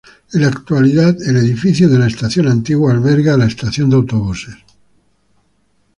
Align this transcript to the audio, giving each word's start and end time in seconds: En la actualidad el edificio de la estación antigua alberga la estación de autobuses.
En 0.33 0.41
la 0.41 0.47
actualidad 0.47 1.15
el 1.29 1.37
edificio 1.37 1.87
de 1.87 1.99
la 1.99 2.07
estación 2.07 2.47
antigua 2.47 2.91
alberga 2.91 3.37
la 3.37 3.45
estación 3.45 3.87
de 3.91 3.97
autobuses. 3.97 4.55